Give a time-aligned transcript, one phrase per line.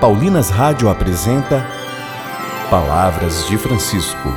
[0.00, 1.66] Paulinas Rádio apresenta
[2.68, 4.28] Palavras de Francisco.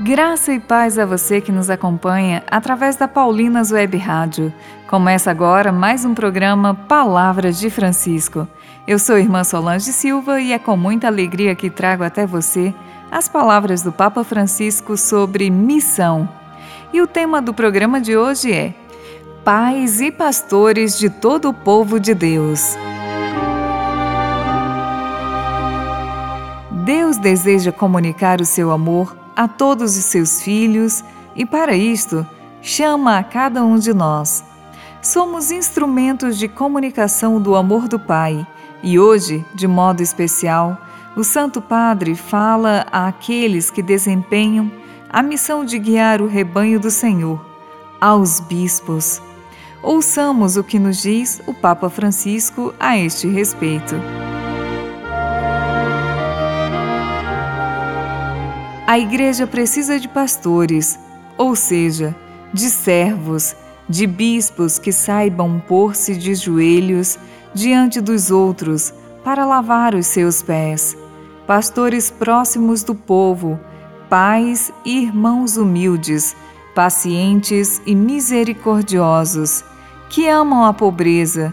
[0.00, 4.52] Graça e paz a você que nos acompanha através da Paulinas Web Rádio.
[4.88, 8.48] Começa agora mais um programa Palavras de Francisco.
[8.88, 12.74] Eu sou irmã Solange Silva e é com muita alegria que trago até você
[13.08, 16.28] as palavras do Papa Francisco sobre missão.
[16.92, 18.74] E o tema do programa de hoje é
[19.44, 22.76] Pais e pastores de todo o povo de Deus.
[27.26, 31.02] Deseja comunicar o seu amor a todos os seus filhos
[31.34, 32.24] e, para isto,
[32.62, 34.44] chama a cada um de nós.
[35.02, 38.46] Somos instrumentos de comunicação do amor do Pai
[38.80, 40.78] e hoje, de modo especial,
[41.16, 44.70] o Santo Padre fala àqueles que desempenham
[45.10, 47.44] a missão de guiar o rebanho do Senhor,
[48.00, 49.20] aos bispos.
[49.82, 53.96] Ouçamos o que nos diz o Papa Francisco a este respeito.
[58.86, 60.96] A igreja precisa de pastores,
[61.36, 62.14] ou seja,
[62.54, 63.56] de servos,
[63.88, 67.18] de bispos que saibam pôr-se de joelhos
[67.52, 70.96] diante dos outros para lavar os seus pés,
[71.48, 73.58] pastores próximos do povo,
[74.08, 76.36] pais e irmãos humildes,
[76.72, 79.64] pacientes e misericordiosos,
[80.08, 81.52] que amam a pobreza,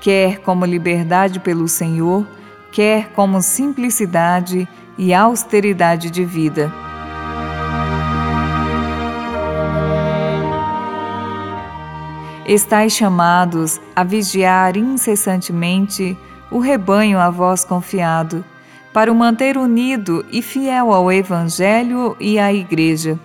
[0.00, 2.26] quer como liberdade pelo Senhor,
[2.72, 6.72] quer como simplicidade e austeridade de vida.
[12.44, 16.18] Estais chamados a vigiar incessantemente
[16.50, 18.44] o rebanho a vós confiado,
[18.92, 23.18] para o manter unido e fiel ao Evangelho e à Igreja.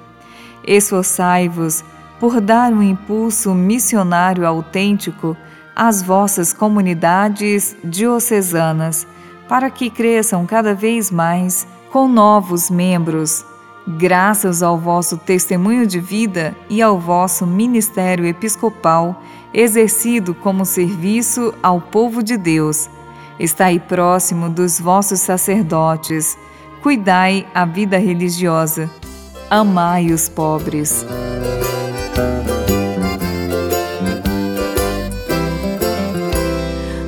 [0.65, 1.83] Esforçai-vos
[2.19, 5.35] por dar um impulso missionário autêntico
[5.75, 9.05] às vossas comunidades diocesanas
[9.47, 13.45] para que cresçam cada vez mais com novos membros,
[13.87, 19.21] graças ao vosso testemunho de vida e ao vosso ministério episcopal
[19.53, 22.89] exercido como serviço ao povo de Deus.
[23.39, 26.37] Estai próximo dos vossos sacerdotes,
[26.81, 28.89] cuidai a vida religiosa,
[29.49, 31.05] amai os pobres.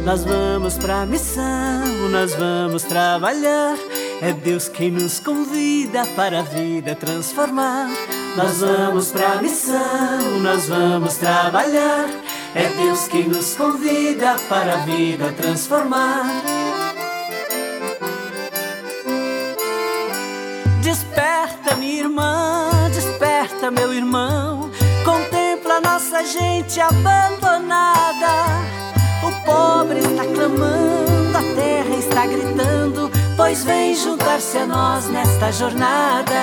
[0.10, 3.78] Nós vamos pra missão, nós vamos trabalhar.
[4.20, 7.88] É Deus quem nos convida para a vida transformar.
[8.36, 12.10] Nós vamos pra missão, nós vamos trabalhar.
[12.56, 16.26] É Deus quem nos convida para a vida transformar.
[20.82, 24.72] Desperta, minha irmã, desperta, meu irmão.
[25.06, 28.00] Contempla nossa gente abandonada
[29.50, 36.40] pobre está clamando, a terra está gritando, pois vem juntar-se a nós nesta jornada.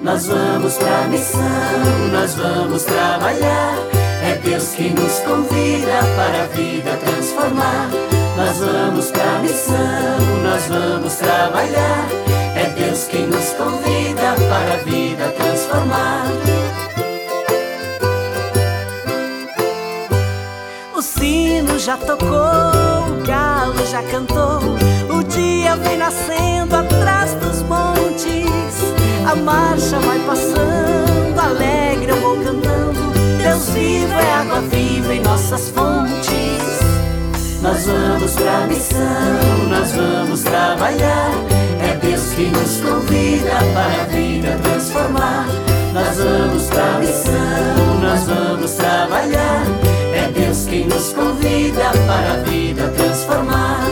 [0.00, 3.76] Nós vamos pra missão, nós vamos trabalhar.
[4.24, 7.90] É Deus quem nos convida para a vida transformar.
[8.36, 12.08] Nós vamos pra missão, nós vamos trabalhar.
[12.56, 13.91] É Deus quem nos convida
[21.84, 24.60] já tocou, o galo já cantou.
[25.10, 28.94] O dia vem nascendo atrás dos montes.
[29.28, 33.00] A marcha vai passando, alegre eu vou cantando.
[33.42, 36.62] Deus vivo é água viva em nossas fontes.
[37.60, 41.32] Nós vamos pra missão, nós vamos trabalhar.
[41.80, 45.46] É Deus que nos convida para a vida transformar.
[45.92, 49.91] Nós vamos pra missão, nós vamos trabalhar.
[51.02, 53.90] Nos convida para a vida transformar.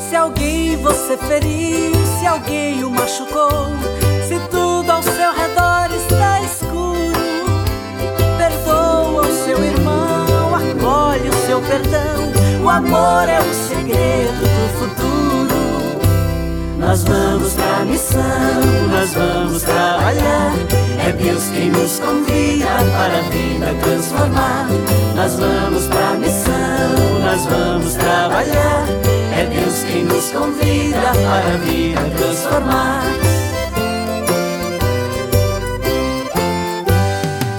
[0.00, 3.68] Se alguém você feriu, se alguém o machucou,
[4.26, 7.54] se tudo ao seu redor está escuro,
[8.36, 12.64] perdoa o seu irmão, acolhe o seu perdão.
[12.64, 15.15] O amor é o segredo do futuro.
[16.78, 18.20] Nós vamos pra missão,
[18.90, 20.52] nós vamos trabalhar.
[21.06, 24.68] É Deus quem nos convida para a vida transformar.
[25.14, 28.86] Nós vamos pra missão, nós vamos trabalhar.
[29.38, 33.02] É Deus quem nos convida para a vida transformar.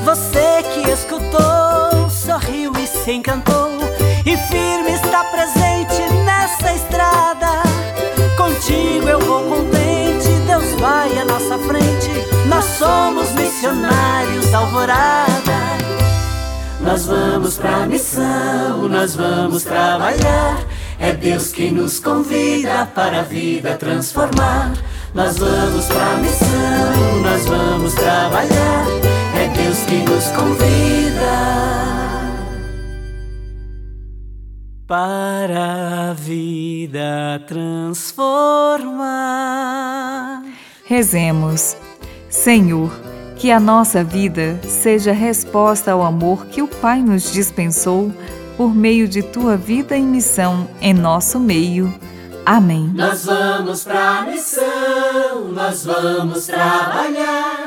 [0.06, 3.56] Você que escutou, sorriu e se encantou,
[9.07, 12.09] eu vou contente, Deus vai à nossa frente.
[12.48, 15.57] Nós somos missionários da alvorada.
[16.81, 20.59] Nós vamos pra missão, nós vamos trabalhar.
[21.00, 24.74] É Deus quem nos convida para a vida transformar.
[25.13, 28.86] Nós vamos pra missão, nós vamos trabalhar.
[29.36, 31.17] É Deus quem nos convida
[34.88, 38.06] para a vida transformar.
[40.86, 41.75] Rezemos,
[42.30, 42.89] Senhor,
[43.36, 48.13] que a nossa vida seja resposta ao amor que o Pai nos dispensou
[48.56, 51.94] por meio de tua vida e missão em nosso meio.
[52.45, 52.89] Amém.
[52.95, 57.67] Nós vamos para a missão, nós vamos trabalhar.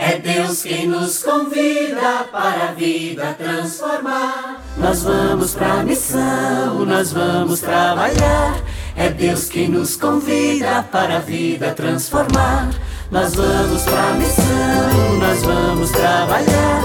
[0.00, 4.62] É Deus quem nos convida para a vida transformar.
[4.76, 8.62] Nós vamos para missão, nós vamos trabalhar.
[8.94, 12.70] É Deus quem nos convida para a vida transformar.
[13.10, 16.82] Nós vamos para missão, nós vamos trabalhar.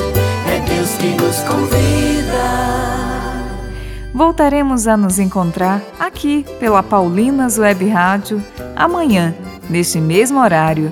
[0.51, 2.73] É Deus quem nos convida.
[4.11, 8.43] Voltaremos a nos encontrar aqui pela Paulinas Web Rádio
[8.75, 9.35] amanhã,
[9.69, 10.91] neste mesmo horário.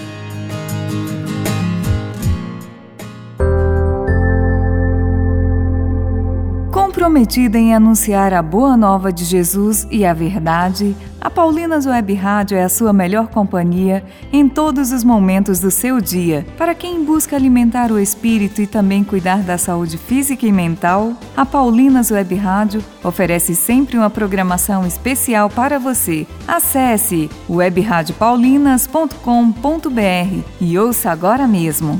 [7.01, 12.55] Comprometida em anunciar a boa nova de Jesus e a verdade, a Paulinas Web Rádio
[12.55, 16.45] é a sua melhor companhia em todos os momentos do seu dia.
[16.59, 21.43] Para quem busca alimentar o espírito e também cuidar da saúde física e mental, a
[21.43, 26.27] Paulinas Web Rádio oferece sempre uma programação especial para você.
[26.47, 31.99] Acesse webradiopaulinas.com.br e ouça agora mesmo.